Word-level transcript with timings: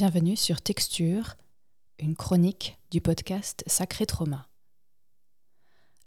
Bienvenue 0.00 0.36
sur 0.36 0.60
Texture, 0.60 1.34
une 1.98 2.14
chronique 2.14 2.78
du 2.92 3.00
podcast 3.00 3.64
Sacré 3.66 4.06
Trauma. 4.06 4.48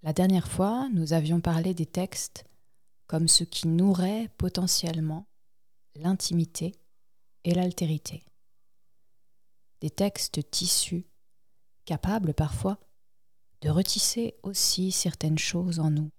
La 0.02 0.14
dernière 0.14 0.48
fois, 0.48 0.88
nous 0.94 1.12
avions 1.12 1.42
parlé 1.42 1.74
des 1.74 1.86
textes 1.86 2.46
comme 3.08 3.28
ce 3.28 3.44
qui 3.44 3.68
nourrait 3.68 4.30
potentiellement 4.38 5.26
l'intimité 5.96 6.74
et 7.44 7.54
l'altérité. 7.54 8.24
Des 9.82 9.90
textes 9.90 10.50
tissus, 10.50 11.06
capables 11.84 12.34
parfois 12.34 12.80
de 13.60 13.70
retisser 13.70 14.36
aussi 14.42 14.94
certaines 14.94 15.38
choses 15.38 15.82
en 15.82 15.92
nous. 15.92 16.12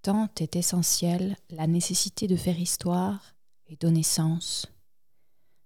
Tant 0.00 0.30
est 0.40 0.56
essentielle 0.56 1.36
la 1.50 1.66
nécessité 1.66 2.26
de 2.26 2.36
faire 2.36 2.58
histoire 2.58 3.34
et 3.66 3.76
donner 3.76 4.02
sens, 4.02 4.73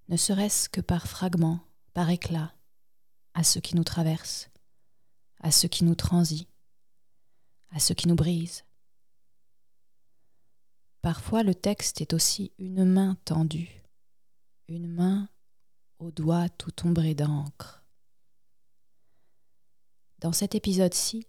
ne 0.08 0.16
serait-ce 0.16 0.68
que 0.68 0.80
par 0.80 1.06
fragments, 1.06 1.60
par 1.92 2.10
éclats, 2.10 2.54
à 3.34 3.44
ce 3.44 3.58
qui 3.58 3.76
nous 3.76 3.84
traverse, 3.84 4.50
à 5.40 5.50
ce 5.50 5.66
qui 5.66 5.84
nous 5.84 5.94
transit, 5.94 6.48
à 7.70 7.78
ce 7.78 7.92
qui 7.92 8.08
nous 8.08 8.16
brise. 8.16 8.64
Parfois 11.02 11.42
le 11.42 11.54
texte 11.54 12.00
est 12.00 12.12
aussi 12.12 12.52
une 12.58 12.84
main 12.84 13.16
tendue, 13.24 13.82
une 14.66 14.88
main 14.88 15.28
aux 15.98 16.10
doigts 16.10 16.48
tout 16.48 16.86
ombrés 16.86 17.14
d'encre. 17.14 17.84
Dans 20.20 20.32
cet 20.32 20.54
épisode-ci, 20.54 21.26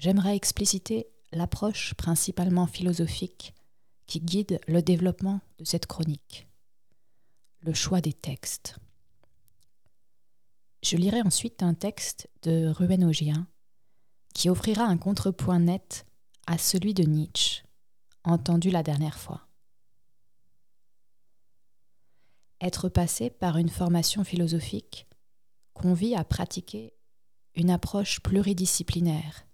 j'aimerais 0.00 0.34
expliciter 0.34 1.08
l'approche 1.30 1.94
principalement 1.94 2.66
philosophique 2.66 3.54
qui 4.06 4.20
guide 4.20 4.60
le 4.66 4.82
développement 4.82 5.40
de 5.58 5.64
cette 5.64 5.86
chronique, 5.86 6.47
choix 7.72 8.00
des 8.00 8.12
textes. 8.12 8.78
Je 10.82 10.96
lirai 10.96 11.22
ensuite 11.22 11.62
un 11.62 11.74
texte 11.74 12.28
de 12.42 12.68
Ruben 12.68 13.04
Ogien 13.04 13.46
qui 14.34 14.48
offrira 14.48 14.84
un 14.84 14.96
contrepoint 14.96 15.58
net 15.58 16.06
à 16.46 16.58
celui 16.58 16.94
de 16.94 17.02
Nietzsche, 17.02 17.64
entendu 18.24 18.70
la 18.70 18.82
dernière 18.82 19.18
fois. 19.18 19.48
Être 22.60 22.88
passé 22.88 23.30
par 23.30 23.56
une 23.56 23.68
formation 23.68 24.24
philosophique 24.24 25.06
convie 25.74 26.14
à 26.14 26.24
pratiquer 26.24 26.94
une 27.54 27.70
approche 27.70 28.20
pluridisciplinaire 28.20 29.46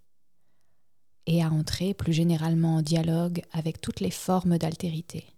et 1.26 1.42
à 1.42 1.50
entrer 1.50 1.94
plus 1.94 2.12
généralement 2.12 2.76
en 2.76 2.82
dialogue 2.82 3.42
avec 3.52 3.80
toutes 3.80 4.00
les 4.00 4.10
formes 4.10 4.58
d'altérité. 4.58 5.33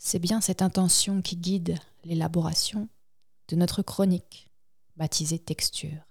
C'est 0.00 0.20
bien 0.20 0.40
cette 0.40 0.62
intention 0.62 1.22
qui 1.22 1.36
guide 1.36 1.76
l'élaboration 2.04 2.88
de 3.48 3.56
notre 3.56 3.82
chronique, 3.82 4.48
baptisée 4.96 5.40
Texture. 5.40 6.06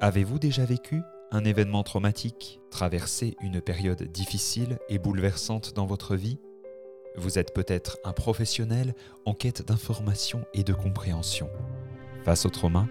Avez-vous 0.00 0.40
déjà 0.40 0.64
vécu 0.64 1.00
un 1.30 1.44
événement 1.44 1.84
traumatique, 1.84 2.60
traversé 2.72 3.36
une 3.40 3.60
période 3.60 4.02
difficile 4.02 4.78
et 4.88 4.98
bouleversante 4.98 5.74
dans 5.74 5.86
votre 5.86 6.16
vie? 6.16 6.40
Vous 7.16 7.38
êtes 7.38 7.54
peut-être 7.54 7.98
un 8.04 8.12
professionnel 8.12 8.96
en 9.24 9.34
quête 9.34 9.64
d'information 9.64 10.44
et 10.54 10.64
de 10.64 10.72
compréhension 10.72 11.48
face 12.24 12.46
au 12.46 12.50
trauma, 12.50 12.88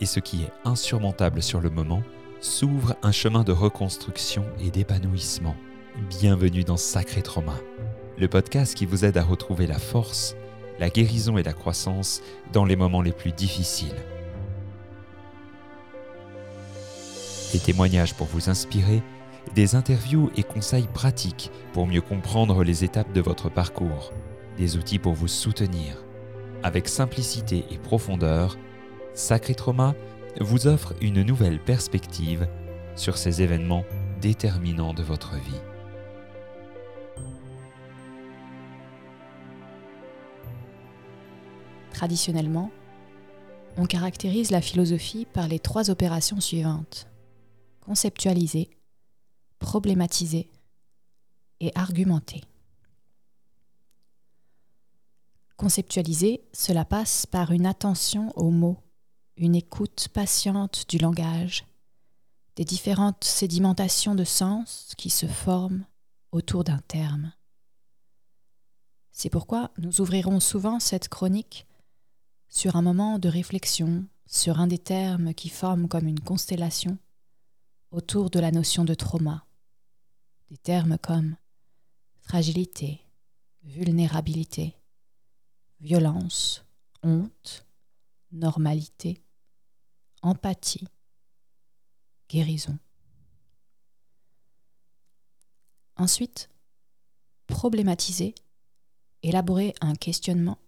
et 0.00 0.06
ce 0.06 0.20
qui 0.20 0.42
est 0.42 0.52
insurmontable 0.64 1.42
sur 1.42 1.60
le 1.60 1.70
moment, 1.70 2.02
s'ouvre 2.40 2.94
un 3.02 3.12
chemin 3.12 3.42
de 3.42 3.50
reconstruction 3.50 4.44
et 4.60 4.70
d'épanouissement. 4.70 5.56
Bienvenue 6.08 6.62
dans 6.62 6.76
Sacré 6.76 7.22
Trauma, 7.22 7.58
le 8.18 8.28
podcast 8.28 8.74
qui 8.74 8.86
vous 8.86 9.04
aide 9.04 9.16
à 9.16 9.22
retrouver 9.22 9.66
la 9.66 9.78
force, 9.78 10.36
la 10.78 10.90
guérison 10.90 11.38
et 11.38 11.42
la 11.42 11.52
croissance 11.52 12.22
dans 12.52 12.64
les 12.64 12.76
moments 12.76 13.02
les 13.02 13.12
plus 13.12 13.32
difficiles. 13.32 13.94
Des 17.52 17.60
témoignages 17.60 18.14
pour 18.14 18.26
vous 18.26 18.50
inspirer, 18.50 19.02
des 19.54 19.74
interviews 19.74 20.30
et 20.36 20.42
conseils 20.42 20.88
pratiques 20.92 21.50
pour 21.72 21.86
mieux 21.86 22.02
comprendre 22.02 22.62
les 22.62 22.84
étapes 22.84 23.12
de 23.12 23.20
votre 23.20 23.48
parcours, 23.48 24.12
des 24.58 24.76
outils 24.76 24.98
pour 24.98 25.14
vous 25.14 25.28
soutenir 25.28 25.96
avec 26.62 26.88
simplicité 26.88 27.64
et 27.70 27.78
profondeur, 27.78 28.56
Sacré 29.14 29.54
Trauma 29.54 29.94
vous 30.40 30.66
offre 30.66 30.94
une 31.00 31.22
nouvelle 31.22 31.60
perspective 31.60 32.48
sur 32.96 33.16
ces 33.16 33.42
événements 33.42 33.84
déterminants 34.20 34.94
de 34.94 35.02
votre 35.02 35.34
vie. 35.34 35.60
Traditionnellement, 41.98 42.70
on 43.76 43.84
caractérise 43.84 44.52
la 44.52 44.60
philosophie 44.60 45.26
par 45.26 45.48
les 45.48 45.58
trois 45.58 45.90
opérations 45.90 46.40
suivantes. 46.40 47.08
Conceptualiser, 47.80 48.70
problématiser 49.58 50.48
et 51.58 51.72
argumenter. 51.74 52.44
Conceptualiser, 55.56 56.44
cela 56.52 56.84
passe 56.84 57.26
par 57.26 57.50
une 57.50 57.66
attention 57.66 58.30
aux 58.38 58.52
mots, 58.52 58.78
une 59.36 59.56
écoute 59.56 60.06
patiente 60.14 60.84
du 60.88 60.98
langage, 60.98 61.66
des 62.54 62.64
différentes 62.64 63.24
sédimentations 63.24 64.14
de 64.14 64.22
sens 64.22 64.92
qui 64.96 65.10
se 65.10 65.26
forment 65.26 65.84
autour 66.30 66.62
d'un 66.62 66.78
terme. 66.86 67.32
C'est 69.10 69.30
pourquoi 69.30 69.72
nous 69.78 70.00
ouvrirons 70.00 70.38
souvent 70.38 70.78
cette 70.78 71.08
chronique 71.08 71.67
sur 72.48 72.76
un 72.76 72.82
moment 72.82 73.18
de 73.18 73.28
réflexion 73.28 74.06
sur 74.26 74.60
un 74.60 74.66
des 74.66 74.78
termes 74.78 75.32
qui 75.32 75.48
forment 75.48 75.88
comme 75.88 76.06
une 76.06 76.20
constellation 76.20 76.98
autour 77.90 78.30
de 78.30 78.38
la 78.38 78.50
notion 78.50 78.84
de 78.84 78.94
trauma. 78.94 79.46
Des 80.50 80.58
termes 80.58 80.98
comme 80.98 81.36
fragilité, 82.20 83.00
vulnérabilité, 83.62 84.76
violence, 85.80 86.64
honte, 87.02 87.66
normalité, 88.32 89.22
empathie, 90.22 90.86
guérison. 92.28 92.78
Ensuite, 95.96 96.50
problématiser, 97.46 98.34
élaborer 99.22 99.74
un 99.80 99.94
questionnement, 99.94 100.58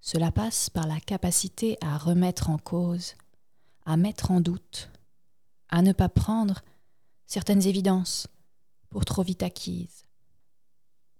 cela 0.00 0.30
passe 0.30 0.70
par 0.70 0.86
la 0.86 1.00
capacité 1.00 1.78
à 1.80 1.98
remettre 1.98 2.50
en 2.50 2.58
cause, 2.58 3.14
à 3.84 3.96
mettre 3.96 4.30
en 4.30 4.40
doute, 4.40 4.90
à 5.68 5.82
ne 5.82 5.92
pas 5.92 6.08
prendre 6.08 6.62
certaines 7.26 7.66
évidences 7.66 8.28
pour 8.88 9.04
trop 9.04 9.22
vite 9.22 9.42
acquises. 9.42 10.04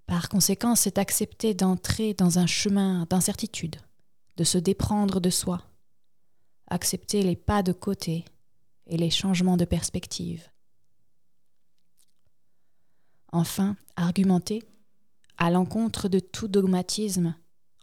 Par 0.06 0.28
conséquent, 0.28 0.76
c'est 0.76 0.98
accepter 0.98 1.52
d'entrer 1.52 2.14
dans 2.14 2.38
un 2.38 2.46
chemin 2.46 3.06
d'incertitude, 3.10 3.76
de 4.36 4.44
se 4.44 4.58
déprendre 4.58 5.20
de 5.20 5.30
soi, 5.30 5.62
accepter 6.68 7.22
les 7.22 7.36
pas 7.36 7.62
de 7.62 7.72
côté 7.72 8.24
et 8.86 8.96
les 8.96 9.10
changements 9.10 9.56
de 9.56 9.64
perspective. 9.64 10.48
Enfin, 13.32 13.76
argumenter 13.96 14.62
à 15.36 15.50
l'encontre 15.50 16.08
de 16.08 16.20
tout 16.20 16.48
dogmatisme, 16.48 17.34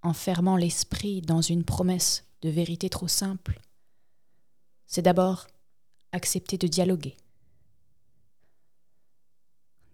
en 0.03 0.13
fermant 0.13 0.57
l'esprit 0.57 1.21
dans 1.21 1.41
une 1.41 1.63
promesse 1.63 2.25
de 2.41 2.49
vérité 2.49 2.89
trop 2.89 3.07
simple, 3.07 3.59
c'est 4.85 5.01
d'abord 5.01 5.47
accepter 6.11 6.57
de 6.57 6.67
dialoguer 6.67 7.17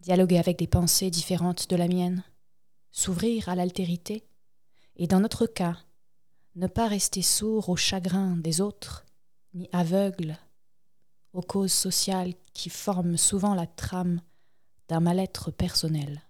dialoguer 0.01 0.39
avec 0.39 0.57
des 0.57 0.67
pensées 0.67 1.09
différentes 1.09 1.69
de 1.69 1.75
la 1.75 1.87
mienne, 1.87 2.23
s'ouvrir 2.91 3.49
à 3.49 3.55
l'altérité, 3.55 4.25
et 4.95 5.07
dans 5.07 5.19
notre 5.19 5.45
cas, 5.45 5.77
ne 6.55 6.67
pas 6.67 6.87
rester 6.87 7.21
sourd 7.21 7.69
au 7.69 7.75
chagrin 7.75 8.35
des 8.35 8.61
autres, 8.61 9.05
ni 9.53 9.69
aveugle 9.71 10.37
aux 11.33 11.41
causes 11.41 11.73
sociales 11.73 12.33
qui 12.53 12.69
forment 12.69 13.17
souvent 13.17 13.53
la 13.53 13.67
trame 13.67 14.21
d'un 14.87 14.99
mal-être 14.99 15.51
personnel. 15.51 16.21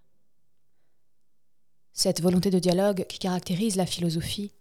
Cette 2.01 2.21
volonté 2.21 2.49
de 2.49 2.59
dialogue 2.59 3.05
qui 3.09 3.19
caractérise 3.19 3.75
la 3.75 3.85
philosophie 3.85 4.53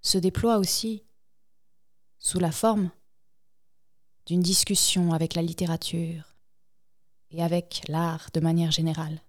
se 0.00 0.16
déploie 0.16 0.56
aussi 0.56 1.04
sous 2.18 2.38
la 2.38 2.50
forme 2.50 2.90
d'une 4.24 4.40
discussion 4.40 5.12
avec 5.12 5.34
la 5.34 5.42
littérature, 5.42 6.34
et 7.32 7.42
avec 7.42 7.82
l'art 7.86 8.30
de 8.32 8.40
manière 8.40 8.70
générale. 8.70 9.20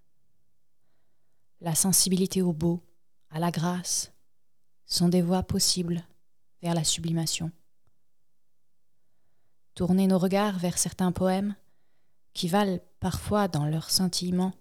La 1.60 1.74
sensibilité 1.74 2.40
au 2.40 2.54
beau, 2.54 2.82
à 3.28 3.38
la 3.38 3.50
grâce, 3.50 4.14
sont 4.86 5.10
des 5.10 5.20
voies 5.20 5.42
possibles 5.42 6.06
vers 6.62 6.72
la 6.72 6.84
sublimation. 6.84 7.52
Tourner 9.74 10.06
nos 10.06 10.18
regards 10.18 10.58
vers 10.58 10.78
certains 10.78 11.12
poèmes 11.12 11.54
qui 12.32 12.48
valent 12.48 12.80
parfois 12.98 13.46
dans 13.46 13.66
leur 13.66 13.90
scintillement 13.90 14.54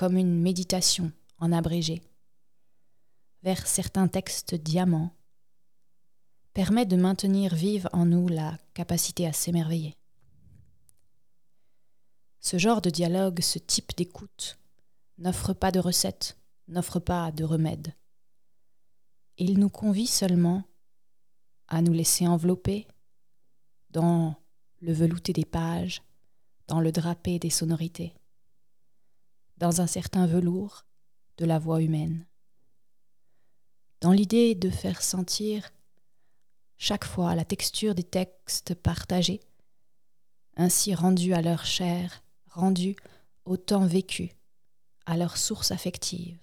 comme 0.00 0.16
une 0.16 0.40
méditation 0.40 1.12
en 1.36 1.52
abrégé 1.52 2.00
vers 3.42 3.66
certains 3.66 4.08
textes 4.08 4.54
diamants, 4.54 5.14
permet 6.54 6.86
de 6.86 6.96
maintenir 6.96 7.54
vive 7.54 7.86
en 7.92 8.06
nous 8.06 8.26
la 8.26 8.56
capacité 8.72 9.26
à 9.26 9.34
s'émerveiller. 9.34 9.98
Ce 12.40 12.56
genre 12.56 12.80
de 12.80 12.88
dialogue, 12.88 13.42
ce 13.42 13.58
type 13.58 13.94
d'écoute, 13.94 14.58
n'offre 15.18 15.52
pas 15.52 15.70
de 15.70 15.80
recette, 15.80 16.38
n'offre 16.66 16.98
pas 16.98 17.30
de 17.30 17.44
remède. 17.44 17.92
Il 19.36 19.58
nous 19.58 19.68
convie 19.68 20.06
seulement 20.06 20.62
à 21.68 21.82
nous 21.82 21.92
laisser 21.92 22.26
envelopper 22.26 22.88
dans 23.90 24.34
le 24.80 24.94
velouté 24.94 25.34
des 25.34 25.44
pages, 25.44 26.00
dans 26.68 26.80
le 26.80 26.90
drapé 26.90 27.38
des 27.38 27.50
sonorités, 27.50 28.14
dans 29.60 29.80
un 29.80 29.86
certain 29.86 30.26
velours 30.26 30.84
de 31.36 31.44
la 31.44 31.58
voix 31.58 31.82
humaine, 31.82 32.26
dans 34.00 34.12
l'idée 34.12 34.54
de 34.54 34.70
faire 34.70 35.02
sentir 35.02 35.70
chaque 36.78 37.04
fois 37.04 37.34
la 37.34 37.44
texture 37.44 37.94
des 37.94 38.02
textes 38.02 38.74
partagés, 38.74 39.40
ainsi 40.56 40.94
rendus 40.94 41.34
à 41.34 41.42
leur 41.42 41.66
chair, 41.66 42.22
rendus 42.48 42.96
au 43.44 43.58
temps 43.58 43.84
vécu, 43.84 44.30
à 45.04 45.18
leur 45.18 45.36
source 45.36 45.70
affective. 45.70 46.38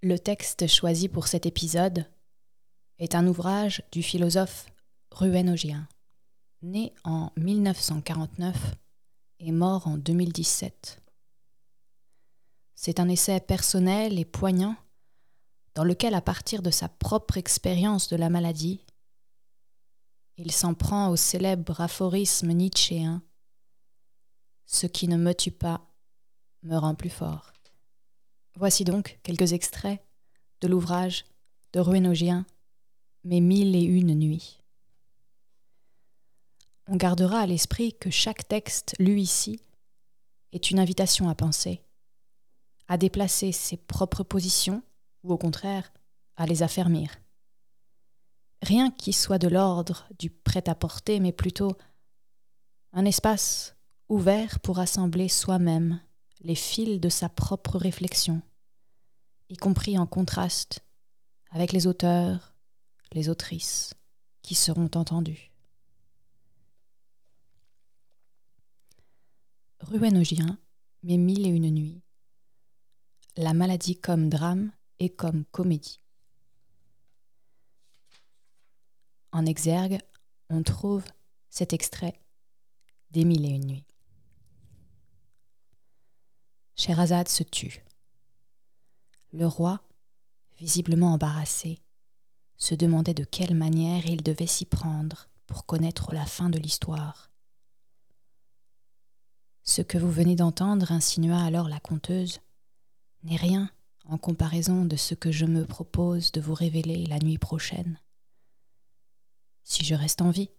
Le 0.00 0.18
texte 0.18 0.68
choisi 0.68 1.08
pour 1.08 1.26
cet 1.26 1.44
épisode 1.44 2.06
est 2.98 3.16
un 3.16 3.26
ouvrage 3.26 3.82
du 3.90 4.02
philosophe 4.04 4.66
Ruenogien, 5.10 5.88
né 6.62 6.92
en 7.02 7.32
1949 7.36 8.76
et 9.40 9.50
mort 9.50 9.88
en 9.88 9.96
2017. 9.98 11.02
C'est 12.74 13.00
un 13.00 13.08
essai 13.08 13.40
personnel 13.40 14.18
et 14.18 14.24
poignant 14.24 14.76
dans 15.74 15.84
lequel, 15.84 16.14
à 16.14 16.20
partir 16.20 16.62
de 16.62 16.70
sa 16.70 16.88
propre 16.88 17.38
expérience 17.38 18.08
de 18.08 18.16
la 18.16 18.28
maladie, 18.28 18.84
il 20.36 20.50
s'en 20.50 20.74
prend 20.74 21.08
au 21.08 21.16
célèbre 21.16 21.80
aphorisme 21.80 22.52
nietzschéen 22.52 23.22
Ce 24.66 24.86
qui 24.86 25.08
ne 25.08 25.16
me 25.16 25.34
tue 25.34 25.52
pas 25.52 25.86
me 26.62 26.76
rend 26.76 26.94
plus 26.94 27.10
fort. 27.10 27.52
Voici 28.56 28.84
donc 28.84 29.18
quelques 29.22 29.52
extraits 29.52 30.02
de 30.60 30.68
l'ouvrage 30.68 31.24
de 31.72 31.80
Ruénogien, 31.80 32.46
Mes 33.24 33.40
mille 33.40 33.76
et 33.76 33.82
une 33.82 34.14
nuits. 34.14 34.62
On 36.86 36.96
gardera 36.96 37.40
à 37.40 37.46
l'esprit 37.46 37.94
que 37.94 38.10
chaque 38.10 38.48
texte 38.48 38.94
lu 38.98 39.20
ici 39.20 39.60
est 40.52 40.70
une 40.70 40.80
invitation 40.80 41.28
à 41.28 41.34
penser, 41.34 41.82
à 42.92 42.98
déplacer 42.98 43.52
ses 43.52 43.78
propres 43.78 44.22
positions 44.22 44.82
ou 45.22 45.32
au 45.32 45.38
contraire 45.38 45.90
à 46.36 46.44
les 46.44 46.62
affermir. 46.62 47.10
Rien 48.60 48.90
qui 48.90 49.14
soit 49.14 49.38
de 49.38 49.48
l'ordre 49.48 50.06
du 50.18 50.28
prêt-à-porter, 50.28 51.18
mais 51.18 51.32
plutôt 51.32 51.74
un 52.92 53.06
espace 53.06 53.76
ouvert 54.10 54.60
pour 54.60 54.78
assembler 54.78 55.30
soi-même 55.30 56.02
les 56.42 56.54
fils 56.54 57.00
de 57.00 57.08
sa 57.08 57.30
propre 57.30 57.78
réflexion, 57.78 58.42
y 59.48 59.56
compris 59.56 59.96
en 59.96 60.06
contraste 60.06 60.84
avec 61.50 61.72
les 61.72 61.86
auteurs, 61.86 62.54
les 63.12 63.30
autrices 63.30 63.94
qui 64.42 64.54
seront 64.54 64.90
entendus. 64.96 65.50
Ruenogien, 69.80 70.58
Mes 71.04 71.16
mille 71.16 71.46
et 71.46 71.50
une 71.50 71.70
nuits. 71.70 72.02
La 73.36 73.54
maladie 73.54 73.98
comme 73.98 74.28
drame 74.28 74.72
et 74.98 75.08
comme 75.08 75.46
comédie. 75.46 76.00
En 79.32 79.46
exergue, 79.46 79.98
on 80.50 80.62
trouve 80.62 81.04
cet 81.48 81.72
extrait 81.72 82.20
des 83.10 83.24
mille 83.24 83.46
et 83.46 83.48
une 83.48 83.66
nuits. 83.66 83.86
Sherazade 86.76 87.28
se 87.28 87.42
tue. 87.42 87.82
Le 89.32 89.46
roi, 89.46 89.80
visiblement 90.58 91.14
embarrassé, 91.14 91.78
se 92.58 92.74
demandait 92.74 93.14
de 93.14 93.24
quelle 93.24 93.54
manière 93.54 94.04
il 94.04 94.22
devait 94.22 94.46
s'y 94.46 94.66
prendre 94.66 95.30
pour 95.46 95.64
connaître 95.64 96.12
la 96.14 96.26
fin 96.26 96.50
de 96.50 96.58
l'histoire. 96.58 97.30
Ce 99.62 99.80
que 99.80 99.96
vous 99.96 100.10
venez 100.10 100.36
d'entendre, 100.36 100.92
insinua 100.92 101.42
alors 101.42 101.68
la 101.70 101.80
conteuse, 101.80 102.40
n'est 103.24 103.36
rien 103.36 103.70
en 104.04 104.18
comparaison 104.18 104.84
de 104.84 104.96
ce 104.96 105.14
que 105.14 105.30
je 105.30 105.46
me 105.46 105.64
propose 105.64 106.32
de 106.32 106.40
vous 106.40 106.54
révéler 106.54 107.06
la 107.06 107.18
nuit 107.18 107.38
prochaine. 107.38 107.98
Si 109.64 109.84
je 109.84 109.94
reste 109.94 110.22
en 110.22 110.30
vie, 110.30 110.50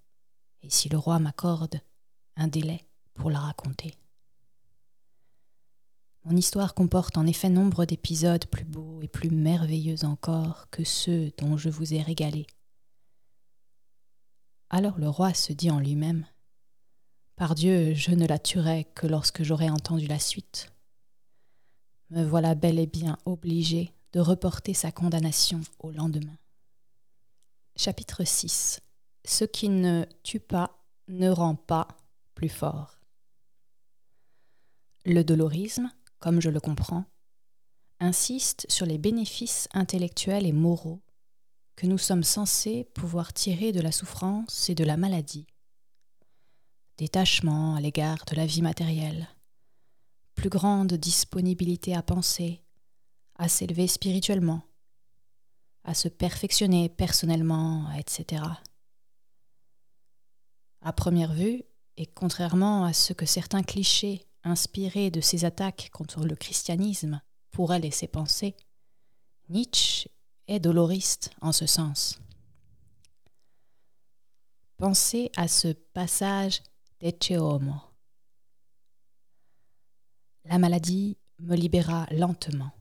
et 0.61 0.69
si 0.69 0.89
le 0.89 0.97
roi 0.97 1.19
m'accorde 1.19 1.81
un 2.35 2.47
délai 2.47 2.81
pour 3.13 3.29
la 3.29 3.39
raconter. 3.39 3.93
Mon 6.25 6.37
histoire 6.37 6.73
comporte 6.73 7.17
en 7.17 7.27
effet 7.27 7.49
nombre 7.49 7.85
d'épisodes 7.85 8.45
plus 8.45 8.63
beaux 8.63 9.01
et 9.01 9.09
plus 9.09 9.29
merveilleux 9.29 10.05
encore 10.05 10.69
que 10.71 10.85
ceux 10.85 11.31
dont 11.37 11.57
je 11.57 11.69
vous 11.69 11.93
ai 11.93 12.01
régalé. 12.01 12.47
Alors 14.69 14.97
le 14.97 15.09
roi 15.09 15.33
se 15.33 15.51
dit 15.51 15.69
en 15.69 15.79
lui-même 15.79 16.25
Par 17.35 17.55
Dieu, 17.55 17.93
je 17.93 18.11
ne 18.11 18.25
la 18.25 18.39
tuerai 18.39 18.85
que 18.95 19.05
lorsque 19.05 19.43
j'aurai 19.43 19.69
entendu 19.69 20.07
la 20.07 20.19
suite. 20.19 20.72
Me 22.13 22.23
voilà 22.23 22.53
bel 22.53 22.77
et 22.77 22.85
bien 22.85 23.17
obligé 23.25 23.91
de 24.11 24.19
reporter 24.19 24.75
sa 24.75 24.91
condamnation 24.91 25.61
au 25.79 25.89
lendemain. 25.89 26.37
Chapitre 27.75 28.23
6 28.23 28.81
Ce 29.25 29.45
qui 29.45 29.67
ne 29.67 30.05
tue 30.21 30.39
pas 30.39 30.85
ne 31.07 31.31
rend 31.31 31.55
pas 31.55 31.87
plus 32.35 32.49
fort. 32.49 32.99
Le 35.05 35.23
dolorisme 35.23 35.89
comme 36.19 36.39
je 36.39 36.51
le 36.51 36.59
comprends, 36.59 37.05
insiste 37.99 38.67
sur 38.69 38.85
les 38.85 38.99
bénéfices 38.99 39.67
intellectuels 39.73 40.45
et 40.45 40.53
moraux 40.53 41.01
que 41.75 41.87
nous 41.87 41.97
sommes 41.97 42.23
censés 42.23 42.83
pouvoir 42.93 43.33
tirer 43.33 43.71
de 43.71 43.81
la 43.81 43.91
souffrance 43.91 44.69
et 44.69 44.75
de 44.75 44.83
la 44.83 44.97
maladie. 44.97 45.47
Détachement 46.99 47.73
à 47.73 47.81
l'égard 47.81 48.23
de 48.25 48.35
la 48.35 48.45
vie 48.45 48.61
matérielle, 48.61 49.27
plus 50.35 50.49
grande 50.49 50.93
disponibilité 50.93 51.95
à 51.95 52.01
penser, 52.01 52.61
à 53.35 53.47
s'élever 53.47 53.87
spirituellement, 53.87 54.61
à 55.83 55.93
se 55.93 56.07
perfectionner 56.07 56.89
personnellement, 56.89 57.91
etc. 57.97 58.43
À 60.81 60.93
première 60.93 61.33
vue, 61.33 61.63
et 61.97 62.05
contrairement 62.05 62.85
à 62.85 62.93
ce 62.93 63.13
que 63.13 63.25
certains 63.25 63.63
clichés 63.63 64.25
inspiré 64.43 65.11
de 65.11 65.21
ses 65.21 65.45
attaques 65.45 65.89
contre 65.93 66.25
le 66.25 66.35
christianisme, 66.35 67.21
pourrait 67.51 67.79
laisser 67.79 68.07
penser, 68.07 68.55
Nietzsche 69.49 70.09
est 70.47 70.59
doloriste 70.59 71.31
en 71.41 71.51
ce 71.51 71.65
sens. 71.65 72.19
Pensez 74.77 75.31
à 75.37 75.47
ce 75.47 75.69
passage 75.93 76.61
d'Ecce. 76.99 77.31
La 80.45 80.57
maladie 80.57 81.17
me 81.39 81.55
libéra 81.55 82.05
lentement. 82.11 82.71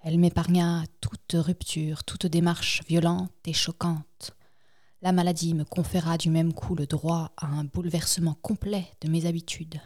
Elle 0.00 0.18
m'épargna 0.18 0.84
toute 1.00 1.34
rupture, 1.34 2.02
toute 2.02 2.26
démarche 2.26 2.82
violente 2.88 3.32
et 3.46 3.52
choquante. 3.52 4.32
La 5.00 5.12
maladie 5.12 5.54
me 5.54 5.64
conféra 5.64 6.18
du 6.18 6.28
même 6.28 6.52
coup 6.52 6.74
le 6.74 6.86
droit 6.86 7.32
à 7.36 7.46
un 7.46 7.64
bouleversement 7.64 8.34
complet 8.34 8.90
de 9.00 9.08
mes 9.08 9.26
habitudes. 9.26 9.80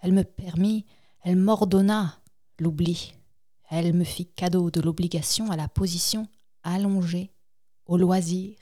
Elle 0.00 0.12
me 0.12 0.22
permit, 0.22 0.84
elle 1.22 1.36
m'ordonna 1.36 2.20
l'oubli. 2.58 3.14
Elle 3.70 3.94
me 3.94 4.04
fit 4.04 4.26
cadeau 4.26 4.70
de 4.70 4.82
l'obligation 4.82 5.50
à 5.50 5.56
la 5.56 5.68
position 5.68 6.28
allongée, 6.62 7.32
au 7.86 7.96
loisir, 7.96 8.58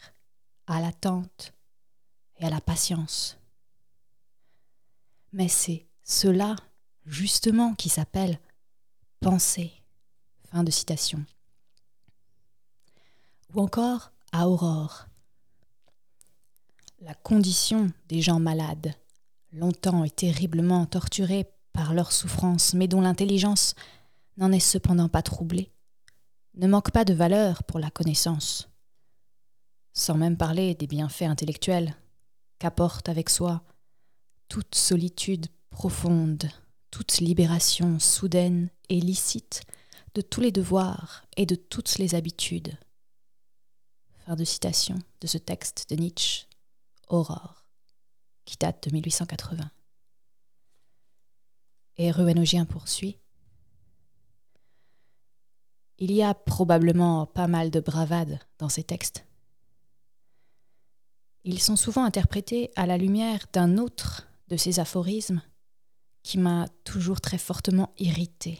à 0.69 0.81
l'attente 0.81 1.53
et 2.37 2.45
à 2.45 2.51
la 2.51 2.61
patience. 2.61 3.39
Mais 5.33 5.49
c'est 5.49 5.89
cela, 6.05 6.55
justement, 7.07 7.75
qui 7.75 7.89
s'appelle 7.89 8.39
penser. 9.21 9.73
Fin 10.51 10.63
de 10.63 10.71
citation. 10.71 11.25
Ou 13.55 13.63
encore 13.63 14.13
à 14.31 14.49
Aurore. 14.49 15.07
La 17.01 17.15
condition 17.15 17.91
des 18.09 18.21
gens 18.23 18.39
malades 18.39 18.95
longtemps 19.53 20.05
et 20.05 20.11
terriblement 20.11 20.87
torturés 20.87 21.47
par 21.73 21.95
leur 21.95 22.13
souffrance, 22.13 22.75
mais 22.75 22.89
dont 22.89 23.01
l'intelligence 23.01 23.75
n'en 24.37 24.53
est 24.53 24.61
cependant 24.61 25.09
pas 25.09 25.23
troublée, 25.23 25.71
ne 26.55 26.67
manque 26.67 26.91
pas 26.91 27.05
de 27.05 27.15
valeur 27.15 27.63
pour 27.65 27.79
la 27.79 27.91
connaissance. 27.91 28.69
Sans 29.93 30.15
même 30.15 30.37
parler 30.37 30.75
des 30.75 30.87
bienfaits 30.87 31.23
intellectuels 31.23 31.95
qu'apporte 32.59 33.09
avec 33.09 33.31
soi 33.31 33.63
toute 34.49 34.75
solitude 34.75 35.47
profonde, 35.75 36.49
toute 36.93 37.19
libération 37.19 37.99
soudaine 37.99 38.71
et 38.89 39.01
licite, 39.01 39.63
de 40.15 40.21
tous 40.21 40.41
les 40.41 40.53
devoirs 40.53 41.25
et 41.37 41.47
de 41.47 41.57
toutes 41.57 41.99
les 41.99 42.15
habitudes. 42.15 42.79
Fin 44.25 44.37
de 44.37 44.45
citation 44.45 44.97
de 45.21 45.27
ce 45.27 45.37
texte 45.37 45.91
de 45.91 45.97
Nietzsche, 45.97 46.47
Aurore, 47.09 47.67
qui 48.45 48.57
date 48.57 48.89
de 48.89 48.95
1880. 48.95 49.69
Et 51.97 52.13
Ruenogien 52.13 52.67
poursuit. 52.67 53.19
Il 55.99 56.13
y 56.13 56.23
a 56.23 56.35
probablement 56.35 57.27
pas 57.27 57.49
mal 57.49 57.73
de 57.73 57.81
bravade 57.81 58.39
dans 58.59 58.69
ces 58.69 58.85
textes. 58.85 59.27
Ils 61.43 61.61
sont 61.61 61.77
souvent 61.77 62.05
interprétés 62.05 62.71
à 62.77 62.87
la 62.87 62.97
lumière 62.97 63.47
d'un 63.53 63.77
autre 63.77 64.29
de 64.49 64.57
ces 64.57 64.79
aphorismes 64.79 65.43
qui 66.25 66.39
m'a 66.39 66.67
toujours 66.83 67.21
très 67.21 67.39
fortement 67.39 67.93
irrité. 67.99 68.59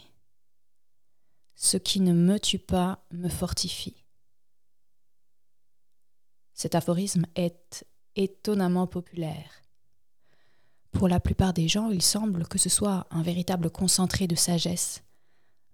Ce 1.57 1.79
qui 1.79 2.01
ne 2.01 2.13
me 2.13 2.39
tue 2.39 2.59
pas 2.59 3.05
me 3.11 3.29
fortifie. 3.29 4.05
Cet 6.53 6.75
aphorisme 6.75 7.27
est 7.35 7.85
étonnamment 8.17 8.87
populaire. 8.87 9.63
Pour 10.93 11.09
la 11.09 11.19
plupart 11.19 11.55
des 11.55 11.67
gens, 11.67 11.91
il 11.91 12.03
semble 12.03 12.47
que 12.47 12.59
ce 12.59 12.69
soit 12.69 13.07
un 13.11 13.23
véritable 13.23 13.71
concentré 13.71 14.29
de 14.29 14.37
sagesse, 14.37 15.03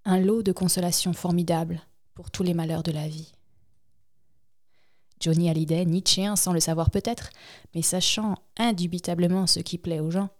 un 0.04 0.18
lot 0.18 0.42
de 0.42 0.52
consolation 0.52 1.12
formidable 1.12 1.82
pour 2.14 2.30
tous 2.30 2.44
les 2.44 2.54
malheurs 2.54 2.84
de 2.84 2.92
la 2.92 3.08
vie. 3.08 3.32
Johnny 5.18 5.50
Hallyday, 5.50 5.84
Nietzschéen 5.84 6.36
sans 6.36 6.52
le 6.52 6.60
savoir 6.60 6.90
peut-être, 6.90 7.30
mais 7.74 7.82
sachant 7.82 8.36
indubitablement 8.56 9.46
ce 9.46 9.60
qui 9.60 9.76
plaît 9.76 10.00
aux 10.00 10.10
gens, 10.10 10.30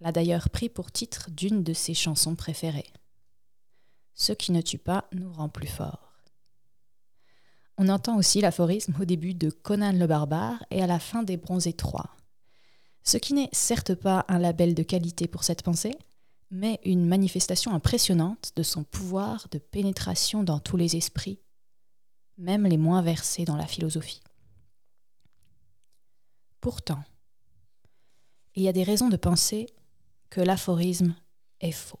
l'a 0.00 0.12
d'ailleurs 0.12 0.50
pris 0.50 0.68
pour 0.68 0.90
titre 0.90 1.30
d'une 1.30 1.62
de 1.62 1.72
ses 1.72 1.94
chansons 1.94 2.34
préférées. 2.34 2.92
Ce 4.14 4.32
qui 4.32 4.52
ne 4.52 4.60
tue 4.60 4.78
pas 4.78 5.08
nous 5.12 5.32
rend 5.32 5.48
plus 5.48 5.66
forts. 5.66 6.10
On 7.78 7.88
entend 7.88 8.18
aussi 8.18 8.40
l'aphorisme 8.40 8.94
au 9.00 9.04
début 9.04 9.32
de 9.32 9.48
Conan 9.48 9.92
le 9.92 10.06
barbare 10.06 10.62
et 10.70 10.82
à 10.82 10.86
la 10.86 10.98
fin 10.98 11.22
des 11.22 11.38
Bronzés 11.38 11.76
III. 11.78 12.02
Ce 13.02 13.16
qui 13.16 13.32
n'est 13.32 13.48
certes 13.52 13.94
pas 13.94 14.26
un 14.28 14.38
label 14.38 14.74
de 14.74 14.82
qualité 14.82 15.26
pour 15.26 15.44
cette 15.44 15.62
pensée, 15.62 15.96
mais 16.50 16.80
une 16.84 17.06
manifestation 17.06 17.72
impressionnante 17.72 18.52
de 18.56 18.62
son 18.62 18.84
pouvoir 18.84 19.46
de 19.50 19.58
pénétration 19.58 20.42
dans 20.42 20.58
tous 20.58 20.76
les 20.76 20.96
esprits, 20.96 21.40
même 22.36 22.66
les 22.66 22.76
moins 22.76 23.02
versés 23.02 23.44
dans 23.44 23.56
la 23.56 23.66
philosophie. 23.66 24.20
Pourtant, 26.60 27.02
il 28.54 28.62
y 28.62 28.68
a 28.68 28.72
des 28.72 28.82
raisons 28.82 29.08
de 29.08 29.16
penser 29.16 29.66
que 30.30 30.40
l'aphorisme 30.40 31.14
est 31.60 31.72
faux. 31.72 32.00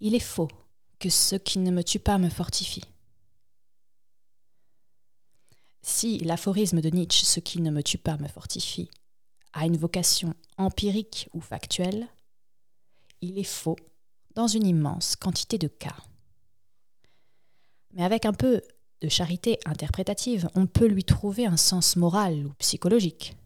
Il 0.00 0.14
est 0.14 0.20
faux 0.20 0.48
que 0.98 1.10
ce 1.10 1.36
qui 1.36 1.58
ne 1.58 1.70
me 1.70 1.82
tue 1.82 1.98
pas 1.98 2.18
me 2.18 2.30
fortifie. 2.30 2.84
Si 5.82 6.18
l'aphorisme 6.20 6.80
de 6.80 6.88
Nietzsche, 6.88 7.26
ce 7.26 7.40
qui 7.40 7.60
ne 7.60 7.70
me 7.70 7.82
tue 7.82 7.98
pas 7.98 8.16
me 8.16 8.28
fortifie, 8.28 8.88
a 9.52 9.66
une 9.66 9.76
vocation 9.76 10.34
empirique 10.56 11.28
ou 11.34 11.40
factuelle, 11.40 12.08
il 13.20 13.38
est 13.38 13.44
faux 13.44 13.76
dans 14.34 14.46
une 14.46 14.66
immense 14.66 15.16
quantité 15.16 15.58
de 15.58 15.68
cas. 15.68 15.96
Mais 17.92 18.02
avec 18.04 18.24
un 18.24 18.32
peu 18.32 18.62
de 19.00 19.08
charité 19.08 19.58
interprétative, 19.66 20.48
on 20.54 20.66
peut 20.66 20.86
lui 20.86 21.04
trouver 21.04 21.46
un 21.46 21.56
sens 21.56 21.96
moral 21.96 22.46
ou 22.46 22.52
psychologique. 22.54 23.36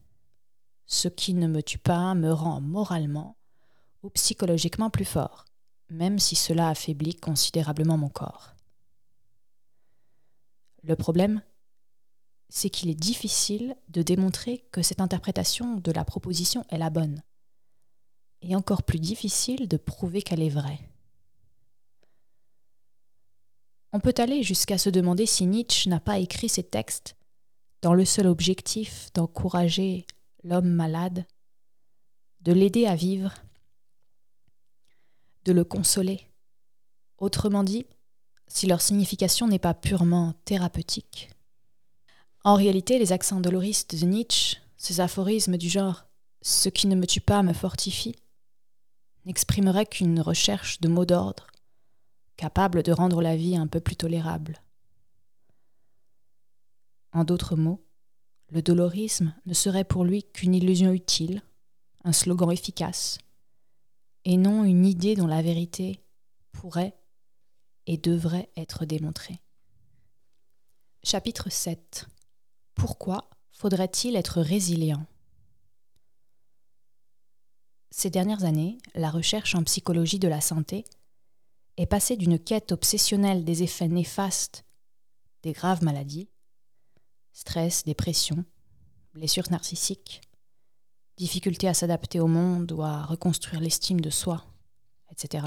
Ce 0.88 1.07
qui 1.07 1.35
ne 1.35 1.47
me 1.47 1.62
tue 1.62 1.78
pas 1.78 2.14
me 2.14 2.33
rend 2.33 2.62
moralement 2.62 3.37
ou 4.02 4.09
psychologiquement 4.09 4.88
plus 4.88 5.04
fort, 5.04 5.45
même 5.90 6.18
si 6.18 6.35
cela 6.35 6.71
affaiblit 6.71 7.14
considérablement 7.14 7.99
mon 7.99 8.09
corps. 8.09 8.54
Le 10.83 10.97
problème, 10.97 11.42
c'est 12.49 12.71
qu'il 12.71 12.88
est 12.88 12.99
difficile 12.99 13.76
de 13.90 14.00
démontrer 14.00 14.66
que 14.73 14.80
cette 14.80 15.02
interprétation 15.02 15.76
de 15.76 15.92
la 15.92 16.07
proposition 16.07 16.64
est 16.71 16.78
la 16.78 16.88
bonne, 16.88 17.23
et 18.40 18.57
encore 18.57 18.83
plus 18.83 18.99
difficile 18.99 19.68
de 19.68 19.76
prouver 19.76 20.23
qu'elle 20.23 20.42
est 20.42 20.49
vraie. 20.49 20.80
On 23.92 24.00
peut 24.00 24.14
aller 24.16 24.42
jusqu'à 24.42 24.78
se 24.78 24.88
demander 24.88 25.26
si 25.26 25.45
Nietzsche 25.45 25.90
n'a 25.90 26.00
pas 26.00 26.18
écrit 26.18 26.49
ces 26.49 26.62
textes 26.62 27.14
dans 27.83 27.92
le 27.92 28.07
seul 28.07 28.26
objectif 28.26 29.12
d'encourager 29.12 30.07
l'homme 30.48 30.70
malade, 30.70 31.26
de 32.40 32.52
l'aider 32.52 32.86
à 32.86 32.94
vivre, 32.94 33.34
de 35.44 35.52
le 35.52 35.62
consoler. 35.62 36.26
Autrement 37.18 37.62
dit, 37.62 37.86
si 38.46 38.66
leur 38.66 38.80
signification 38.80 39.46
n'est 39.46 39.58
pas 39.58 39.74
purement 39.74 40.32
thérapeutique. 40.46 41.30
En 42.44 42.54
réalité, 42.54 42.98
les 42.98 43.12
accents 43.12 43.40
doloristes 43.40 43.94
de 43.94 44.06
Nietzsche, 44.06 44.56
ces 44.78 45.00
aphorismes 45.00 45.58
du 45.58 45.68
genre 45.68 46.06
Ce 46.40 46.70
qui 46.70 46.86
ne 46.86 46.94
me 46.94 47.06
tue 47.06 47.20
pas 47.20 47.42
me 47.42 47.52
fortifie, 47.52 48.16
n'exprimeraient 49.26 49.84
qu'une 49.84 50.20
recherche 50.20 50.80
de 50.80 50.88
mots 50.88 51.04
d'ordre, 51.04 51.48
capable 52.36 52.82
de 52.82 52.92
rendre 52.92 53.20
la 53.20 53.36
vie 53.36 53.56
un 53.56 53.66
peu 53.66 53.80
plus 53.80 53.96
tolérable. 53.96 54.62
En 57.12 57.24
d'autres 57.24 57.56
mots, 57.56 57.84
le 58.50 58.62
dolorisme 58.62 59.34
ne 59.46 59.54
serait 59.54 59.84
pour 59.84 60.04
lui 60.04 60.24
qu'une 60.24 60.54
illusion 60.54 60.92
utile, 60.92 61.42
un 62.04 62.12
slogan 62.12 62.50
efficace, 62.50 63.18
et 64.24 64.36
non 64.36 64.64
une 64.64 64.86
idée 64.86 65.14
dont 65.14 65.26
la 65.26 65.42
vérité 65.42 66.00
pourrait 66.52 66.98
et 67.86 67.96
devrait 67.96 68.50
être 68.56 68.84
démontrée. 68.84 69.40
Chapitre 71.02 71.50
7 71.50 72.06
Pourquoi 72.74 73.30
faudrait-il 73.52 74.16
être 74.16 74.40
résilient? 74.40 75.06
Ces 77.90 78.10
dernières 78.10 78.44
années, 78.44 78.78
la 78.94 79.10
recherche 79.10 79.54
en 79.54 79.64
psychologie 79.64 80.18
de 80.18 80.28
la 80.28 80.40
santé 80.40 80.84
est 81.76 81.86
passée 81.86 82.16
d'une 82.16 82.38
quête 82.38 82.72
obsessionnelle 82.72 83.44
des 83.44 83.62
effets 83.62 83.88
néfastes 83.88 84.64
des 85.42 85.52
graves 85.52 85.82
maladies 85.82 86.28
stress, 87.32 87.85
dépression, 87.85 88.44
blessures 89.14 89.50
narcissiques, 89.50 90.20
difficulté 91.16 91.68
à 91.68 91.75
s'adapter 91.75 92.20
au 92.20 92.26
monde 92.26 92.73
ou 92.73 92.82
à 92.82 93.02
reconstruire 93.02 93.61
l'estime 93.61 94.00
de 94.00 94.11
soi, 94.11 94.44
etc., 95.11 95.47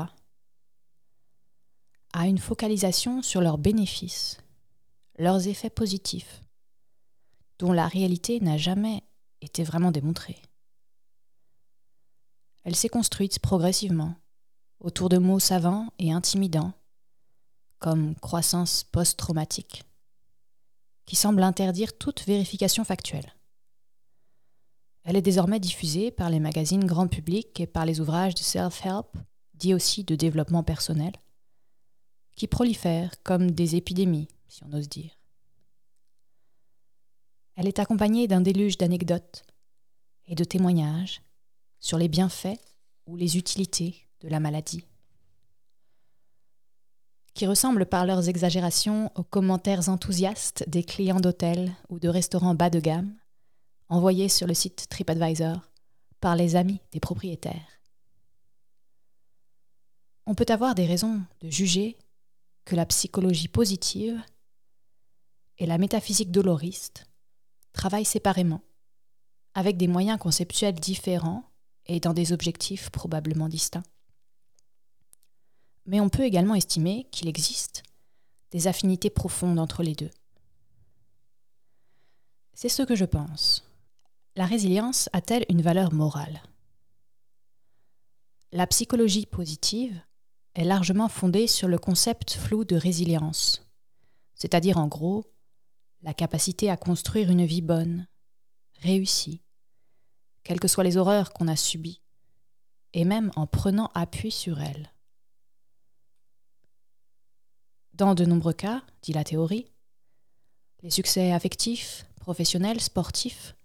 à 2.13 2.27
une 2.27 2.39
focalisation 2.39 3.21
sur 3.21 3.39
leurs 3.39 3.57
bénéfices, 3.57 4.37
leurs 5.17 5.47
effets 5.47 5.69
positifs, 5.69 6.41
dont 7.57 7.71
la 7.71 7.87
réalité 7.87 8.39
n'a 8.41 8.57
jamais 8.57 9.03
été 9.41 9.63
vraiment 9.63 9.91
démontrée. 9.91 10.41
Elle 12.63 12.75
s'est 12.75 12.89
construite 12.89 13.39
progressivement 13.39 14.15
autour 14.79 15.09
de 15.09 15.17
mots 15.17 15.39
savants 15.39 15.93
et 15.99 16.11
intimidants, 16.11 16.73
comme 17.79 18.15
croissance 18.15 18.83
post-traumatique, 18.83 19.83
qui 21.05 21.15
semble 21.15 21.43
interdire 21.43 21.97
toute 21.97 22.25
vérification 22.25 22.83
factuelle. 22.83 23.35
Elle 25.03 25.15
est 25.15 25.21
désormais 25.21 25.59
diffusée 25.59 26.11
par 26.11 26.29
les 26.29 26.39
magazines 26.39 26.85
grand 26.85 27.07
public 27.07 27.59
et 27.59 27.67
par 27.67 27.85
les 27.85 27.99
ouvrages 27.99 28.35
de 28.35 28.39
self-help, 28.39 29.17
dits 29.55 29.73
aussi 29.73 30.03
de 30.03 30.15
développement 30.15 30.63
personnel, 30.63 31.13
qui 32.35 32.47
prolifèrent 32.47 33.21
comme 33.23 33.51
des 33.51 33.75
épidémies, 33.75 34.27
si 34.47 34.63
on 34.63 34.73
ose 34.73 34.89
dire. 34.89 35.17
Elle 37.55 37.67
est 37.67 37.79
accompagnée 37.79 38.27
d'un 38.27 38.41
déluge 38.41 38.77
d'anecdotes 38.77 39.43
et 40.27 40.35
de 40.35 40.43
témoignages 40.43 41.21
sur 41.79 41.97
les 41.97 42.07
bienfaits 42.07 42.59
ou 43.07 43.15
les 43.15 43.37
utilités 43.37 44.07
de 44.21 44.29
la 44.29 44.39
maladie 44.39 44.85
qui 47.33 47.47
ressemblent 47.47 47.85
par 47.85 48.05
leurs 48.05 48.29
exagérations 48.29 49.11
aux 49.15 49.23
commentaires 49.23 49.89
enthousiastes 49.89 50.67
des 50.67 50.83
clients 50.83 51.19
d'hôtels 51.19 51.71
ou 51.89 51.99
de 51.99 52.09
restaurants 52.09 52.55
bas 52.55 52.69
de 52.69 52.79
gamme, 52.79 53.15
envoyés 53.89 54.29
sur 54.29 54.47
le 54.47 54.53
site 54.53 54.87
TripAdvisor 54.89 55.61
par 56.19 56.35
les 56.35 56.55
amis 56.55 56.81
des 56.91 56.99
propriétaires. 56.99 57.79
On 60.25 60.35
peut 60.35 60.45
avoir 60.49 60.75
des 60.75 60.85
raisons 60.85 61.21
de 61.41 61.49
juger 61.49 61.97
que 62.65 62.75
la 62.75 62.85
psychologie 62.85 63.47
positive 63.47 64.21
et 65.57 65.65
la 65.65 65.77
métaphysique 65.77 66.31
doloriste 66.31 67.05
travaillent 67.73 68.05
séparément, 68.05 68.61
avec 69.53 69.77
des 69.77 69.87
moyens 69.87 70.19
conceptuels 70.19 70.79
différents 70.79 71.43
et 71.85 71.99
dans 71.99 72.13
des 72.13 72.33
objectifs 72.33 72.89
probablement 72.89 73.49
distincts 73.49 73.83
mais 75.85 75.99
on 75.99 76.09
peut 76.09 76.23
également 76.23 76.55
estimer 76.55 77.07
qu'il 77.11 77.27
existe 77.27 77.83
des 78.51 78.67
affinités 78.67 79.09
profondes 79.09 79.59
entre 79.59 79.83
les 79.83 79.95
deux. 79.95 80.11
C'est 82.53 82.69
ce 82.69 82.83
que 82.83 82.95
je 82.95 83.05
pense. 83.05 83.67
La 84.35 84.45
résilience 84.45 85.09
a-t-elle 85.13 85.45
une 85.49 85.61
valeur 85.61 85.93
morale? 85.93 86.41
La 88.51 88.67
psychologie 88.67 89.25
positive 89.25 90.01
est 90.55 90.65
largement 90.65 91.07
fondée 91.07 91.47
sur 91.47 91.67
le 91.67 91.77
concept 91.77 92.33
flou 92.33 92.65
de 92.65 92.75
résilience, 92.75 93.65
c'est-à-dire 94.35 94.77
en 94.77 94.87
gros 94.87 95.25
la 96.01 96.13
capacité 96.13 96.69
à 96.69 96.77
construire 96.77 97.29
une 97.29 97.45
vie 97.45 97.61
bonne, 97.61 98.07
réussie, 98.81 99.41
quelles 100.43 100.59
que 100.59 100.67
soient 100.67 100.83
les 100.83 100.97
horreurs 100.97 101.31
qu'on 101.31 101.47
a 101.47 101.55
subies, 101.55 102.01
et 102.93 103.05
même 103.05 103.31
en 103.35 103.47
prenant 103.47 103.89
appui 103.93 104.31
sur 104.31 104.59
elles. 104.59 104.91
Dans 107.93 108.15
de 108.15 108.25
nombreux 108.25 108.53
cas, 108.53 108.83
dit 109.01 109.13
la 109.13 109.23
théorie, 109.23 109.67
les 110.81 110.89
succès 110.89 111.31
affectifs, 111.31 112.05
professionnels, 112.15 112.81
sportifs 112.81 113.55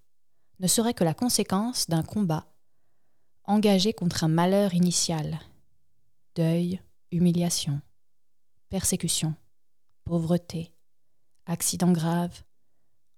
ne 0.61 0.66
seraient 0.66 0.95
que 0.95 1.04
la 1.04 1.14
conséquence 1.14 1.88
d'un 1.88 2.02
combat 2.02 2.47
engagé 3.45 3.92
contre 3.92 4.25
un 4.25 4.28
malheur 4.28 4.75
initial 4.75 5.38
deuil, 6.35 6.80
humiliation, 7.12 7.80
persécution, 8.68 9.35
pauvreté, 10.04 10.71
accidents 11.47 11.92
graves, 11.92 12.42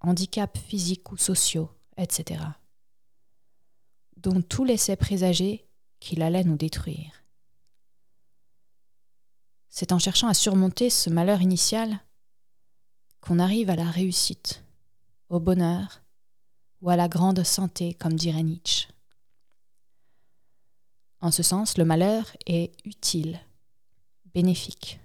handicaps 0.01 0.61
physiques 0.61 1.11
ou 1.11 1.17
sociaux, 1.17 1.71
etc., 1.97 2.45
dont 4.17 4.41
tout 4.41 4.65
laissait 4.65 4.97
présager 4.97 5.67
qu'il 6.01 6.23
allait 6.23 6.45
nous 6.45 6.57
détruire. 6.57 7.25
C'est 9.69 9.93
en 9.93 9.99
cherchant 9.99 10.29
à 10.29 10.35
surmonter 10.35 10.91
ce 10.91 11.11
malheur 11.11 11.43
initial 11.43 12.01
qu'on 13.21 13.39
arrive 13.39 13.71
à 13.71 13.77
la 13.77 13.91
réussite, 13.91 14.65
au 15.29 15.41
bonheur 15.41 16.03
ou 16.81 16.91
à 16.91 16.97
la 16.97 17.09
grande 17.09 17.43
santé, 17.43 17.95
comme 17.95 18.15
dirait 18.15 18.43
Nietzsche. 18.43 18.89
En 21.21 21.31
ce 21.31 21.43
sens, 21.43 21.77
le 21.79 21.85
malheur 21.85 22.37
est 22.47 22.73
utile, 22.85 23.41
bénéfique. 24.35 25.01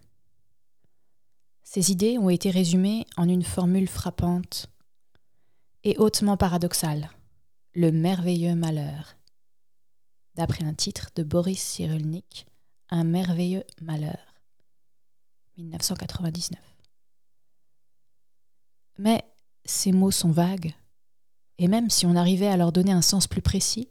Ces 1.64 1.92
idées 1.92 2.20
ont 2.20 2.30
été 2.30 2.52
résumées 2.52 3.08
en 3.18 3.28
une 3.28 3.44
formule 3.44 3.88
frappante 3.88 4.68
et 5.84 5.98
hautement 5.98 6.38
paradoxale, 6.38 7.10
le 7.74 7.92
merveilleux 7.92 8.56
malheur, 8.56 9.16
d'après 10.36 10.64
un 10.64 10.74
titre 10.74 11.10
de 11.16 11.24
Boris 11.24 11.62
Cyrulnik, 11.62 12.46
Un 12.90 13.06
merveilleux 13.06 13.64
malheur, 13.82 14.33
1999. 15.58 16.60
Mais 18.98 19.24
ces 19.66 19.92
mots 19.92 20.12
sont 20.12 20.32
vagues, 20.32 20.74
et 21.58 21.68
même 21.68 21.90
si 21.90 22.06
on 22.06 22.16
arrivait 22.16 22.48
à 22.48 22.58
leur 22.58 22.72
donner 22.72 22.92
un 22.92 23.02
sens 23.02 23.28
plus 23.28 23.42
précis, 23.42 23.90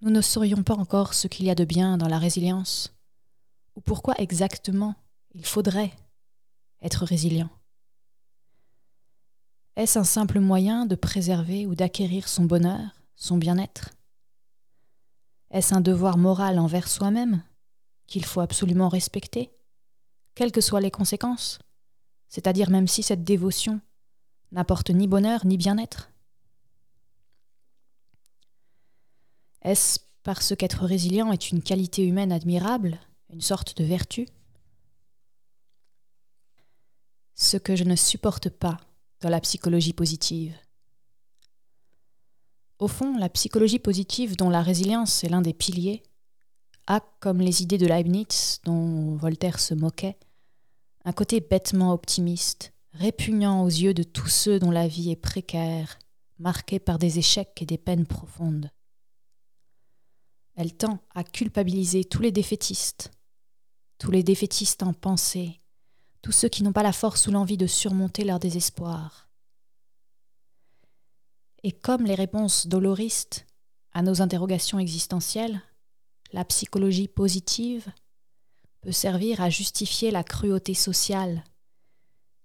nous 0.00 0.10
ne 0.10 0.20
saurions 0.20 0.62
pas 0.62 0.74
encore 0.74 1.14
ce 1.14 1.28
qu'il 1.28 1.46
y 1.46 1.50
a 1.50 1.54
de 1.54 1.64
bien 1.64 1.96
dans 1.96 2.08
la 2.08 2.18
résilience, 2.18 2.94
ou 3.76 3.80
pourquoi 3.80 4.14
exactement 4.18 4.94
il 5.34 5.46
faudrait 5.46 5.92
être 6.82 7.04
résilient. 7.04 7.50
Est-ce 9.76 9.98
un 9.98 10.04
simple 10.04 10.40
moyen 10.40 10.84
de 10.84 10.96
préserver 10.96 11.66
ou 11.66 11.74
d'acquérir 11.74 12.28
son 12.28 12.44
bonheur, 12.44 12.90
son 13.16 13.38
bien-être? 13.38 13.90
Est-ce 15.50 15.74
un 15.74 15.80
devoir 15.80 16.18
moral 16.18 16.58
envers 16.58 16.88
soi-même 16.88 17.42
qu'il 18.06 18.24
faut 18.24 18.40
absolument 18.40 18.88
respecter, 18.88 19.50
quelles 20.34 20.52
que 20.52 20.60
soient 20.60 20.80
les 20.80 20.90
conséquences, 20.90 21.58
c'est-à-dire 22.28 22.70
même 22.70 22.88
si 22.88 23.02
cette 23.02 23.24
dévotion 23.24 23.80
n'apporte 24.52 24.90
ni 24.90 25.06
bonheur 25.06 25.46
ni 25.46 25.56
bien-être. 25.56 26.10
Est-ce 29.62 30.00
parce 30.22 30.54
qu'être 30.56 30.84
résilient 30.84 31.32
est 31.32 31.50
une 31.50 31.62
qualité 31.62 32.06
humaine 32.06 32.32
admirable, 32.32 32.98
une 33.30 33.40
sorte 33.40 33.76
de 33.76 33.84
vertu? 33.84 34.28
Ce 37.34 37.56
que 37.56 37.76
je 37.76 37.84
ne 37.84 37.96
supporte 37.96 38.48
pas 38.48 38.78
dans 39.20 39.30
la 39.30 39.40
psychologie 39.40 39.92
positive. 39.92 40.56
Au 42.78 42.88
fond, 42.88 43.16
la 43.16 43.28
psychologie 43.28 43.78
positive 43.78 44.36
dont 44.36 44.50
la 44.50 44.62
résilience 44.62 45.22
est 45.22 45.28
l'un 45.28 45.42
des 45.42 45.54
piliers 45.54 46.02
a, 46.86 47.00
comme 47.20 47.40
les 47.40 47.62
idées 47.62 47.78
de 47.78 47.86
Leibniz 47.86 48.60
dont 48.64 49.16
Voltaire 49.16 49.60
se 49.60 49.74
moquait, 49.74 50.18
un 51.04 51.12
côté 51.12 51.40
bêtement 51.40 51.92
optimiste, 51.92 52.72
répugnant 52.92 53.64
aux 53.64 53.68
yeux 53.68 53.94
de 53.94 54.02
tous 54.02 54.28
ceux 54.28 54.58
dont 54.58 54.70
la 54.70 54.86
vie 54.86 55.10
est 55.10 55.16
précaire, 55.16 55.98
marquée 56.38 56.78
par 56.78 56.98
des 56.98 57.18
échecs 57.18 57.60
et 57.60 57.66
des 57.66 57.78
peines 57.78 58.06
profondes. 58.06 58.70
Elle 60.54 60.74
tend 60.74 60.98
à 61.14 61.24
culpabiliser 61.24 62.04
tous 62.04 62.22
les 62.22 62.32
défaitistes, 62.32 63.10
tous 63.98 64.10
les 64.10 64.22
défaitistes 64.22 64.82
en 64.82 64.92
pensée, 64.92 65.60
tous 66.20 66.32
ceux 66.32 66.48
qui 66.48 66.62
n'ont 66.62 66.72
pas 66.72 66.82
la 66.82 66.92
force 66.92 67.26
ou 67.26 67.30
l'envie 67.30 67.56
de 67.56 67.66
surmonter 67.66 68.24
leur 68.24 68.38
désespoir. 68.38 69.28
Et 71.62 71.72
comme 71.72 72.04
les 72.04 72.14
réponses 72.14 72.66
doloristes 72.66 73.46
à 73.92 74.02
nos 74.02 74.20
interrogations 74.20 74.78
existentielles, 74.78 75.62
la 76.32 76.44
psychologie 76.44 77.08
positive 77.08 77.90
peut 78.80 78.92
servir 78.92 79.40
à 79.40 79.50
justifier 79.50 80.10
la 80.10 80.24
cruauté 80.24 80.74
sociale 80.74 81.44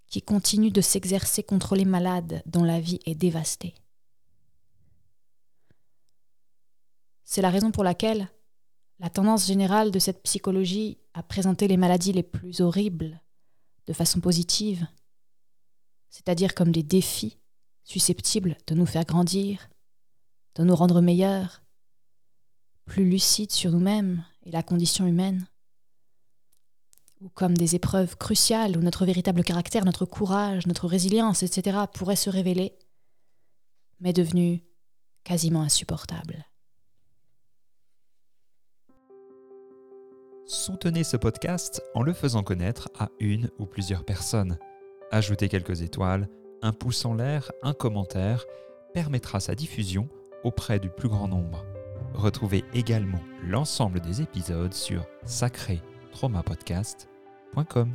qui 0.07 0.21
continue 0.21 0.71
de 0.71 0.81
s'exercer 0.81 1.43
contre 1.43 1.75
les 1.75 1.85
malades 1.85 2.41
dont 2.45 2.63
la 2.63 2.79
vie 2.79 2.99
est 3.05 3.15
dévastée. 3.15 3.75
C'est 7.23 7.41
la 7.41 7.49
raison 7.49 7.71
pour 7.71 7.83
laquelle 7.83 8.29
la 8.99 9.09
tendance 9.09 9.45
générale 9.47 9.91
de 9.91 9.99
cette 9.99 10.23
psychologie 10.23 10.97
à 11.13 11.23
présenter 11.23 11.67
les 11.67 11.77
maladies 11.77 12.13
les 12.13 12.23
plus 12.23 12.61
horribles 12.61 13.21
de 13.85 13.93
façon 13.93 14.21
positive, 14.21 14.87
c'est-à-dire 16.09 16.55
comme 16.55 16.71
des 16.71 16.83
défis 16.83 17.37
susceptibles 17.83 18.57
de 18.67 18.75
nous 18.75 18.85
faire 18.85 19.05
grandir, 19.05 19.69
de 20.55 20.63
nous 20.63 20.75
rendre 20.75 21.01
meilleurs, 21.01 21.61
plus 22.87 23.07
lucides 23.07 23.51
sur 23.51 23.71
nous-mêmes 23.71 24.23
et 24.43 24.51
la 24.51 24.63
condition 24.63 25.05
humaine, 25.05 25.47
ou 27.21 27.29
comme 27.29 27.55
des 27.55 27.75
épreuves 27.75 28.17
cruciales 28.17 28.77
où 28.77 28.81
notre 28.81 29.05
véritable 29.05 29.43
caractère, 29.43 29.85
notre 29.85 30.05
courage, 30.05 30.65
notre 30.65 30.87
résilience, 30.87 31.43
etc. 31.43 31.77
pourraient 31.93 32.15
se 32.15 32.29
révéler, 32.29 32.73
mais 33.99 34.13
devenus 34.13 34.61
quasiment 35.23 35.61
insupportables. 35.61 36.45
Soutenez 40.45 41.03
ce 41.03 41.17
podcast 41.17 41.83
en 41.93 42.01
le 42.01 42.13
faisant 42.13 42.43
connaître 42.43 42.89
à 42.97 43.09
une 43.19 43.49
ou 43.59 43.65
plusieurs 43.65 44.05
personnes. 44.05 44.57
Ajoutez 45.11 45.49
quelques 45.49 45.81
étoiles, 45.81 46.29
un 46.61 46.71
pouce 46.71 47.03
en 47.03 47.15
l'air, 47.15 47.51
un 47.63 47.73
commentaire 47.73 48.45
permettra 48.93 49.41
sa 49.41 49.55
diffusion 49.55 50.07
auprès 50.45 50.79
du 50.79 50.89
plus 50.89 51.09
grand 51.09 51.27
nombre. 51.27 51.65
Retrouvez 52.17 52.65
également 52.73 53.21
l'ensemble 53.43 53.99
des 53.99 54.23
épisodes 54.23 54.73
sur 54.73 55.05
sacré 55.23 55.83
traumapodcast.com. 56.13 57.93